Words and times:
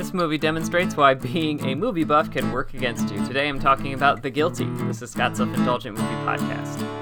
This 0.00 0.14
movie 0.14 0.38
demonstrates 0.38 0.96
why 0.96 1.12
being 1.12 1.62
a 1.62 1.74
movie 1.74 2.04
buff 2.04 2.30
can 2.30 2.50
work 2.52 2.72
against 2.72 3.12
you. 3.12 3.22
Today 3.26 3.50
I'm 3.50 3.60
talking 3.60 3.92
about 3.92 4.22
The 4.22 4.30
Guilty. 4.30 4.64
This 4.86 5.02
is 5.02 5.10
Scott's 5.10 5.36
Self 5.36 5.54
Indulgent 5.54 5.98
Movie 5.98 6.14
Podcast. 6.24 6.99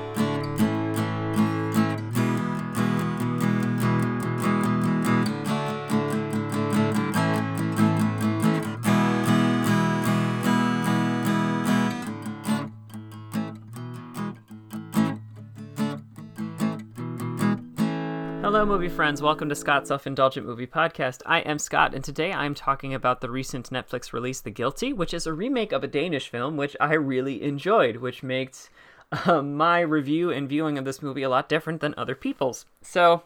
Hello, 18.51 18.65
movie 18.65 18.89
friends. 18.89 19.21
Welcome 19.21 19.51
to 19.51 19.55
Scott's 19.55 19.89
Self 19.89 20.07
Indulgent 20.07 20.47
Movie 20.47 20.67
Podcast. 20.67 21.21
I 21.27 21.41
am 21.41 21.59
Scott, 21.59 21.95
and 21.95 22.03
today 22.03 22.33
I'm 22.33 22.55
talking 22.55 22.95
about 22.95 23.21
the 23.21 23.29
recent 23.29 23.69
Netflix 23.69 24.15
release, 24.15 24.41
The 24.41 24.51
Guilty, 24.51 24.91
which 24.95 25.13
is 25.13 25.27
a 25.27 25.35
remake 25.35 25.71
of 25.71 25.85
a 25.85 25.87
Danish 25.87 26.31
film, 26.31 26.57
which 26.57 26.75
I 26.81 26.95
really 26.95 27.43
enjoyed, 27.43 27.97
which 27.97 28.23
makes 28.23 28.71
uh, 29.13 29.43
my 29.43 29.81
review 29.81 30.31
and 30.31 30.49
viewing 30.49 30.79
of 30.79 30.87
this 30.87 31.03
movie 31.03 31.25
a 31.25 31.29
lot 31.29 31.51
different 31.51 31.83
than 31.83 31.93
other 31.99 32.15
people's. 32.15 32.65
So, 32.81 33.25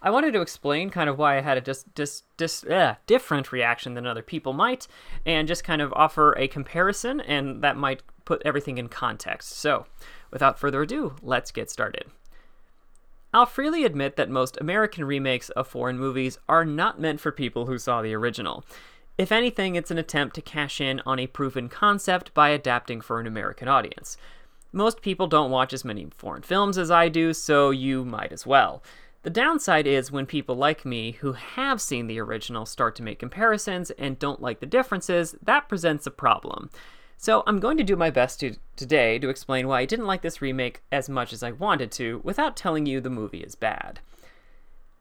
I 0.00 0.10
wanted 0.10 0.30
to 0.34 0.42
explain 0.42 0.88
kind 0.90 1.10
of 1.10 1.18
why 1.18 1.36
I 1.36 1.40
had 1.40 1.58
a 1.58 1.60
dis- 1.60 1.84
dis- 1.96 2.22
dis- 2.36 2.62
uh, 2.62 2.94
different 3.08 3.50
reaction 3.50 3.94
than 3.94 4.06
other 4.06 4.22
people 4.22 4.52
might, 4.52 4.86
and 5.26 5.48
just 5.48 5.64
kind 5.64 5.82
of 5.82 5.92
offer 5.94 6.38
a 6.38 6.46
comparison, 6.46 7.20
and 7.20 7.62
that 7.62 7.76
might 7.76 8.04
put 8.26 8.42
everything 8.44 8.78
in 8.78 8.86
context. 8.86 9.58
So, 9.58 9.86
without 10.30 10.56
further 10.56 10.82
ado, 10.82 11.16
let's 11.20 11.50
get 11.50 11.68
started. 11.68 12.04
I'll 13.34 13.46
freely 13.46 13.84
admit 13.84 14.16
that 14.16 14.28
most 14.28 14.58
American 14.60 15.06
remakes 15.06 15.48
of 15.50 15.66
foreign 15.66 15.98
movies 15.98 16.38
are 16.50 16.66
not 16.66 17.00
meant 17.00 17.18
for 17.18 17.32
people 17.32 17.64
who 17.64 17.78
saw 17.78 18.02
the 18.02 18.12
original. 18.12 18.62
If 19.16 19.32
anything, 19.32 19.74
it's 19.74 19.90
an 19.90 19.96
attempt 19.96 20.34
to 20.34 20.42
cash 20.42 20.82
in 20.82 21.00
on 21.06 21.18
a 21.18 21.26
proven 21.26 21.70
concept 21.70 22.34
by 22.34 22.50
adapting 22.50 23.00
for 23.00 23.20
an 23.20 23.26
American 23.26 23.68
audience. 23.68 24.18
Most 24.70 25.00
people 25.00 25.26
don't 25.28 25.50
watch 25.50 25.72
as 25.72 25.84
many 25.84 26.08
foreign 26.14 26.42
films 26.42 26.76
as 26.76 26.90
I 26.90 27.08
do, 27.08 27.32
so 27.32 27.70
you 27.70 28.04
might 28.04 28.32
as 28.32 28.46
well. 28.46 28.82
The 29.22 29.30
downside 29.30 29.86
is 29.86 30.10
when 30.10 30.26
people 30.26 30.56
like 30.56 30.84
me 30.84 31.12
who 31.12 31.32
have 31.32 31.80
seen 31.80 32.08
the 32.08 32.18
original 32.18 32.66
start 32.66 32.96
to 32.96 33.02
make 33.02 33.18
comparisons 33.18 33.90
and 33.92 34.18
don't 34.18 34.42
like 34.42 34.60
the 34.60 34.66
differences, 34.66 35.36
that 35.42 35.68
presents 35.68 36.06
a 36.06 36.10
problem. 36.10 36.70
So 37.22 37.44
I'm 37.46 37.60
going 37.60 37.76
to 37.76 37.84
do 37.84 37.94
my 37.94 38.10
best 38.10 38.40
to, 38.40 38.56
today 38.74 39.16
to 39.20 39.28
explain 39.28 39.68
why 39.68 39.82
I 39.82 39.84
didn't 39.84 40.08
like 40.08 40.22
this 40.22 40.42
remake 40.42 40.82
as 40.90 41.08
much 41.08 41.32
as 41.32 41.44
I 41.44 41.52
wanted 41.52 41.92
to 41.92 42.20
without 42.24 42.56
telling 42.56 42.84
you 42.84 43.00
the 43.00 43.10
movie 43.10 43.44
is 43.44 43.54
bad. 43.54 44.00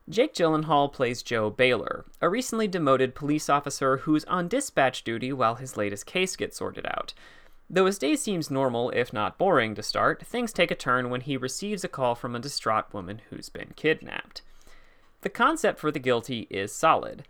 Jake 0.08 0.36
Gyllenhaal 0.36 0.94
plays 0.94 1.24
Joe 1.24 1.50
Baylor, 1.50 2.06
a 2.22 2.30
recently 2.30 2.68
demoted 2.68 3.16
police 3.16 3.50
officer 3.50 3.98
who's 3.98 4.24
on 4.26 4.48
dispatch 4.48 5.04
duty 5.04 5.34
while 5.34 5.56
his 5.56 5.78
latest 5.78 6.06
case 6.06 6.36
gets 6.36 6.58
sorted 6.58 6.86
out. 6.86 7.16
Though 7.68 7.88
his 7.88 7.98
day 7.98 8.16
seems 8.16 8.52
normal, 8.52 8.92
if 8.92 9.12
not 9.12 9.40
boring, 9.40 9.74
to 9.74 9.82
start, 9.82 10.24
things 10.24 10.54
take 10.54 10.70
a 10.70 10.76
turn 10.76 11.10
when 11.10 11.22
he 11.22 11.38
receives 11.38 11.84
a 11.84 11.88
call 11.88 12.14
from 12.14 12.36
a 12.36 12.40
distraught 12.40 12.94
woman 12.94 13.22
who's 13.32 13.50
been 13.50 13.74
kidnapped. 13.76 14.44
The 15.22 15.30
concept 15.30 15.80
for 15.80 15.90
The 15.90 15.98
Guilty 15.98 16.46
is 16.52 16.72
solid. 16.72 17.24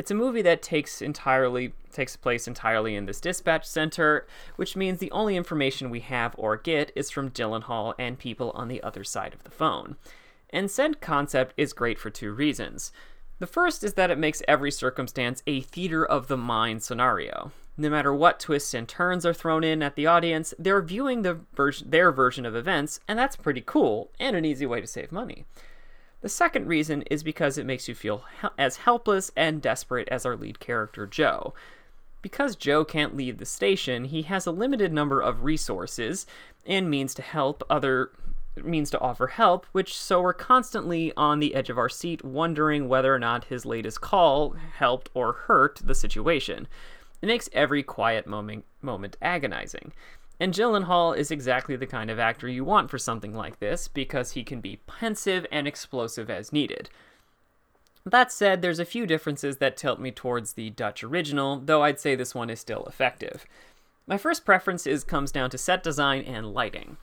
It's 0.00 0.10
a 0.10 0.14
movie 0.14 0.40
that 0.40 0.62
takes 0.62 1.02
entirely 1.02 1.74
takes 1.92 2.16
place 2.16 2.48
entirely 2.48 2.96
in 2.96 3.04
this 3.04 3.20
dispatch 3.20 3.66
center, 3.66 4.26
which 4.56 4.74
means 4.74 4.98
the 4.98 5.10
only 5.10 5.36
information 5.36 5.90
we 5.90 6.00
have 6.00 6.34
or 6.38 6.56
get 6.56 6.90
is 6.96 7.10
from 7.10 7.30
Gyllenhaal 7.30 7.92
and 7.98 8.18
people 8.18 8.50
on 8.54 8.68
the 8.68 8.82
other 8.82 9.04
side 9.04 9.34
of 9.34 9.44
the 9.44 9.50
phone. 9.50 9.96
And 10.48 10.70
said 10.70 11.02
concept 11.02 11.52
is 11.58 11.74
great 11.74 11.98
for 11.98 12.08
two 12.08 12.32
reasons. 12.32 12.92
The 13.40 13.46
first 13.46 13.84
is 13.84 13.92
that 13.92 14.10
it 14.10 14.16
makes 14.16 14.40
every 14.48 14.70
circumstance 14.70 15.42
a 15.46 15.60
theater 15.60 16.06
of 16.06 16.28
the 16.28 16.38
mind 16.38 16.82
scenario. 16.82 17.52
No 17.76 17.90
matter 17.90 18.14
what 18.14 18.40
twists 18.40 18.72
and 18.72 18.88
turns 18.88 19.26
are 19.26 19.34
thrown 19.34 19.62
in 19.62 19.82
at 19.82 19.96
the 19.96 20.06
audience, 20.06 20.54
they're 20.58 20.80
viewing 20.80 21.20
the 21.20 21.40
ver- 21.54 21.72
their 21.84 22.10
version 22.10 22.46
of 22.46 22.56
events, 22.56 23.00
and 23.06 23.18
that's 23.18 23.36
pretty 23.36 23.62
cool 23.66 24.12
and 24.18 24.34
an 24.34 24.46
easy 24.46 24.64
way 24.64 24.80
to 24.80 24.86
save 24.86 25.12
money. 25.12 25.44
The 26.22 26.28
second 26.28 26.66
reason 26.66 27.02
is 27.02 27.22
because 27.22 27.56
it 27.56 27.66
makes 27.66 27.88
you 27.88 27.94
feel 27.94 28.24
as 28.58 28.78
helpless 28.78 29.30
and 29.36 29.62
desperate 29.62 30.08
as 30.10 30.26
our 30.26 30.36
lead 30.36 30.60
character, 30.60 31.06
Joe. 31.06 31.54
Because 32.22 32.56
Joe 32.56 32.84
can't 32.84 33.16
leave 33.16 33.38
the 33.38 33.46
station, 33.46 34.04
he 34.04 34.22
has 34.22 34.46
a 34.46 34.50
limited 34.52 34.92
number 34.92 35.20
of 35.20 35.44
resources 35.44 36.26
and 36.66 36.90
means 36.90 37.14
to 37.14 37.22
help 37.22 37.62
other 37.70 38.10
means 38.56 38.90
to 38.90 39.00
offer 39.00 39.28
help, 39.28 39.64
which 39.72 39.96
so 39.96 40.20
we're 40.20 40.34
constantly 40.34 41.12
on 41.16 41.38
the 41.38 41.54
edge 41.54 41.70
of 41.70 41.78
our 41.78 41.88
seat 41.88 42.22
wondering 42.24 42.88
whether 42.88 43.14
or 43.14 43.18
not 43.18 43.44
his 43.44 43.64
latest 43.64 44.00
call 44.00 44.54
helped 44.76 45.08
or 45.14 45.32
hurt 45.32 45.80
the 45.82 45.94
situation. 45.94 46.66
It 47.22 47.26
makes 47.26 47.48
every 47.52 47.82
quiet 47.82 48.26
moment 48.26 48.64
moment 48.82 49.16
agonizing. 49.22 49.92
And 50.40 50.54
Gyllenhaal 50.54 51.14
is 51.14 51.30
exactly 51.30 51.76
the 51.76 51.86
kind 51.86 52.10
of 52.10 52.18
actor 52.18 52.48
you 52.48 52.64
want 52.64 52.90
for 52.90 52.96
something 52.96 53.34
like 53.34 53.60
this 53.60 53.88
because 53.88 54.32
he 54.32 54.42
can 54.42 54.62
be 54.62 54.80
pensive 54.86 55.46
and 55.52 55.68
explosive 55.68 56.30
as 56.30 56.50
needed. 56.52 56.88
That 58.06 58.32
said, 58.32 58.62
there's 58.62 58.78
a 58.78 58.86
few 58.86 59.06
differences 59.06 59.58
that 59.58 59.76
tilt 59.76 60.00
me 60.00 60.10
towards 60.10 60.54
the 60.54 60.70
Dutch 60.70 61.04
original, 61.04 61.60
though 61.62 61.82
I'd 61.82 62.00
say 62.00 62.14
this 62.14 62.34
one 62.34 62.48
is 62.48 62.58
still 62.58 62.84
effective. 62.86 63.44
My 64.06 64.16
first 64.16 64.46
preference 64.46 64.86
is 64.86 65.04
comes 65.04 65.30
down 65.30 65.50
to 65.50 65.58
set 65.58 65.82
design 65.82 66.22
and 66.22 66.54
lighting. 66.54 66.96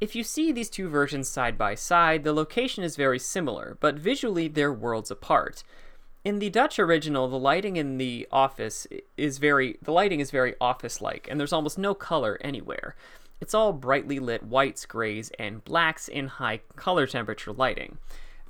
If 0.00 0.16
you 0.16 0.24
see 0.24 0.50
these 0.50 0.70
two 0.70 0.88
versions 0.88 1.28
side 1.28 1.58
by 1.58 1.74
side, 1.74 2.24
the 2.24 2.32
location 2.32 2.82
is 2.82 2.96
very 2.96 3.18
similar, 3.18 3.76
but 3.80 3.96
visually 3.96 4.48
they're 4.48 4.72
worlds 4.72 5.10
apart. 5.10 5.62
In 6.22 6.38
the 6.38 6.50
Dutch 6.50 6.78
original, 6.78 7.28
the 7.28 7.38
lighting 7.38 7.76
in 7.76 7.96
the 7.96 8.28
office 8.30 8.86
is 9.16 9.38
very 9.38 9.78
the 9.80 9.92
lighting 9.92 10.20
is 10.20 10.30
very 10.30 10.54
office-like, 10.60 11.26
and 11.30 11.40
there's 11.40 11.52
almost 11.52 11.78
no 11.78 11.94
color 11.94 12.38
anywhere. 12.42 12.94
It's 13.40 13.54
all 13.54 13.72
brightly 13.72 14.18
lit 14.18 14.42
whites, 14.42 14.84
grays, 14.84 15.30
and 15.38 15.64
blacks 15.64 16.08
in 16.08 16.26
high 16.26 16.60
color 16.76 17.06
temperature 17.06 17.52
lighting. 17.52 17.96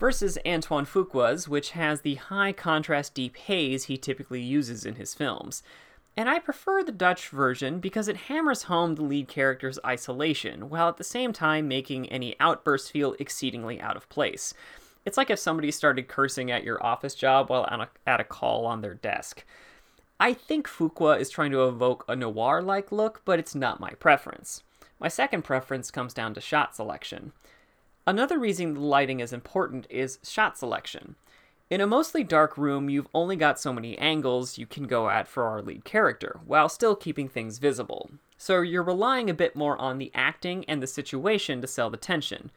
Versus 0.01 0.37
Antoine 0.45 0.85
Fuqua's, 0.85 1.49
which 1.49 1.71
has 1.71 2.01
the 2.01 2.17
high 2.17 2.53
contrast 2.53 3.15
deep 3.15 3.37
haze 3.37 3.85
he 3.85 3.97
typically 3.97 4.41
uses 4.41 4.85
in 4.85 4.97
his 4.97 5.15
films. 5.15 5.63
And 6.17 6.29
I 6.29 6.41
prefer 6.41 6.83
the 6.83 6.91
Dutch 6.91 7.29
version 7.29 7.79
because 7.79 8.09
it 8.09 8.17
hammers 8.17 8.65
home 8.65 8.97
the 8.97 9.03
lead 9.03 9.29
character's 9.29 9.79
isolation, 9.87 10.71
while 10.71 10.89
at 10.89 10.97
the 10.97 11.05
same 11.05 11.33
time 11.33 11.69
making 11.69 12.09
any 12.09 12.35
outbursts 12.41 12.91
feel 12.91 13.15
exceedingly 13.21 13.81
out 13.81 13.97
of 13.97 14.09
place. 14.09 14.55
It's 15.11 15.17
like 15.17 15.31
if 15.31 15.41
somebody 15.41 15.73
started 15.73 16.07
cursing 16.07 16.53
at 16.53 16.63
your 16.63 16.81
office 16.87 17.17
job 17.17 17.51
while 17.51 17.67
on 17.69 17.81
a, 17.81 17.89
at 18.07 18.21
a 18.21 18.25
call 18.25 18.65
on 18.65 18.81
their 18.81 18.95
desk. 18.95 19.45
I 20.21 20.33
think 20.33 20.69
Fuqua 20.69 21.19
is 21.19 21.31
trying 21.31 21.51
to 21.51 21.67
evoke 21.67 22.05
a 22.07 22.15
noir 22.15 22.63
like 22.63 22.93
look, 22.93 23.21
but 23.25 23.41
it's 23.41 23.57
not 23.57 23.81
my 23.81 23.91
preference. 23.91 24.63
My 25.01 25.09
second 25.09 25.43
preference 25.43 25.91
comes 25.91 26.15
down 26.15 26.33
to 26.35 26.41
shot 26.41 26.77
selection. 26.77 27.33
Another 28.07 28.39
reason 28.39 28.75
the 28.75 28.81
lighting 28.83 29.19
is 29.19 29.33
important 29.33 29.89
is 29.91 30.21
shot 30.23 30.57
selection. 30.57 31.17
In 31.71 31.81
a 31.81 31.89
mostly 31.89 32.23
dark 32.23 32.57
room, 32.57 32.89
you've 32.89 33.09
only 33.13 33.35
got 33.35 33.59
so 33.59 33.73
many 33.73 33.99
angles 33.99 34.59
you 34.59 34.67
can 34.67 34.85
go 34.85 35.11
at 35.11 35.27
for 35.27 35.43
our 35.43 35.61
lead 35.61 35.85
character, 35.85 36.39
while 36.47 36.69
still 36.69 36.95
keeping 36.95 37.29
things 37.29 37.59
visible. 37.59 38.13
So 38.39 38.61
you're 38.61 38.85
relying 38.85 39.29
a 39.29 39.35
bit 39.35 39.57
more 39.57 39.77
on 39.77 39.99
the 39.99 40.13
acting 40.15 40.65
and 40.67 40.81
the 40.81 40.87
situation 40.87 41.61
to 41.63 41.67
sell 41.67 41.91
the 41.91 41.97
tension. 41.97 42.53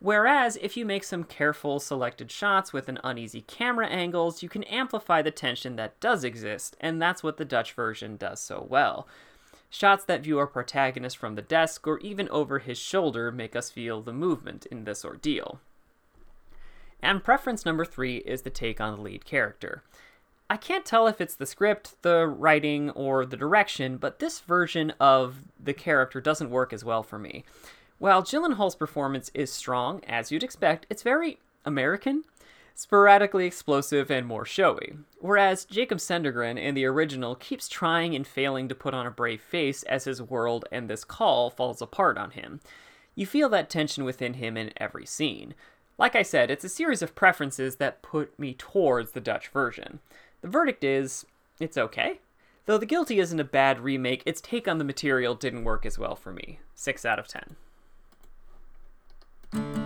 Whereas, 0.00 0.58
if 0.60 0.76
you 0.76 0.84
make 0.84 1.04
some 1.04 1.24
careful 1.24 1.80
selected 1.80 2.30
shots 2.30 2.72
with 2.72 2.88
an 2.88 2.98
uneasy 3.02 3.40
camera 3.42 3.86
angles, 3.86 4.42
you 4.42 4.48
can 4.48 4.64
amplify 4.64 5.22
the 5.22 5.30
tension 5.30 5.76
that 5.76 5.98
does 6.00 6.24
exist, 6.24 6.76
and 6.80 7.00
that's 7.00 7.22
what 7.22 7.38
the 7.38 7.44
Dutch 7.44 7.72
version 7.72 8.16
does 8.16 8.40
so 8.40 8.66
well. 8.68 9.08
Shots 9.70 10.04
that 10.04 10.22
view 10.22 10.38
our 10.38 10.46
protagonist 10.46 11.16
from 11.16 11.34
the 11.34 11.42
desk 11.42 11.86
or 11.86 11.98
even 11.98 12.28
over 12.28 12.60
his 12.60 12.78
shoulder 12.78 13.32
make 13.32 13.56
us 13.56 13.70
feel 13.70 14.02
the 14.02 14.12
movement 14.12 14.66
in 14.66 14.84
this 14.84 15.04
ordeal. 15.04 15.58
And 17.00 17.24
preference 17.24 17.66
number 17.66 17.84
three 17.84 18.18
is 18.18 18.42
the 18.42 18.50
take 18.50 18.80
on 18.80 18.94
the 18.94 19.02
lead 19.02 19.24
character. 19.24 19.82
I 20.48 20.56
can't 20.56 20.84
tell 20.84 21.06
if 21.06 21.20
it's 21.20 21.34
the 21.34 21.46
script, 21.46 22.00
the 22.02 22.26
writing, 22.26 22.90
or 22.90 23.26
the 23.26 23.36
direction, 23.36 23.96
but 23.96 24.20
this 24.20 24.40
version 24.40 24.92
of 25.00 25.38
the 25.58 25.74
character 25.74 26.20
doesn't 26.20 26.50
work 26.50 26.72
as 26.72 26.84
well 26.84 27.02
for 27.02 27.18
me. 27.18 27.44
While 27.98 28.22
Gyllenhaal's 28.22 28.74
performance 28.74 29.30
is 29.34 29.52
strong, 29.52 30.02
as 30.04 30.30
you'd 30.30 30.42
expect, 30.42 30.86
it's 30.90 31.02
very 31.02 31.38
American, 31.64 32.24
sporadically 32.74 33.46
explosive, 33.46 34.10
and 34.10 34.26
more 34.26 34.44
showy. 34.44 34.96
Whereas 35.20 35.64
Jacob 35.64 35.98
Cedergren 35.98 36.60
in 36.60 36.74
the 36.74 36.84
original 36.84 37.34
keeps 37.36 37.68
trying 37.68 38.14
and 38.14 38.26
failing 38.26 38.68
to 38.68 38.74
put 38.74 38.94
on 38.94 39.06
a 39.06 39.10
brave 39.10 39.40
face 39.40 39.84
as 39.84 40.04
his 40.04 40.20
world 40.20 40.64
and 40.72 40.90
this 40.90 41.04
call 41.04 41.50
falls 41.50 41.80
apart 41.80 42.18
on 42.18 42.32
him. 42.32 42.60
You 43.14 43.26
feel 43.26 43.48
that 43.50 43.70
tension 43.70 44.04
within 44.04 44.34
him 44.34 44.56
in 44.56 44.72
every 44.76 45.06
scene. 45.06 45.54
Like 45.96 46.16
I 46.16 46.22
said, 46.22 46.50
it's 46.50 46.64
a 46.64 46.68
series 46.68 47.00
of 47.00 47.14
preferences 47.14 47.76
that 47.76 48.02
put 48.02 48.36
me 48.38 48.54
towards 48.54 49.12
the 49.12 49.20
Dutch 49.20 49.48
version. 49.48 50.00
The 50.42 50.48
verdict 50.48 50.82
is, 50.82 51.24
it's 51.60 51.78
okay. 51.78 52.20
Though 52.66 52.78
The 52.78 52.86
Guilty 52.86 53.20
isn't 53.20 53.38
a 53.38 53.44
bad 53.44 53.80
remake, 53.80 54.22
its 54.26 54.40
take 54.40 54.66
on 54.66 54.78
the 54.78 54.84
material 54.84 55.34
didn't 55.34 55.64
work 55.64 55.86
as 55.86 55.98
well 55.98 56.16
for 56.16 56.32
me. 56.32 56.58
6 56.74 57.04
out 57.04 57.20
of 57.20 57.28
10. 57.28 57.54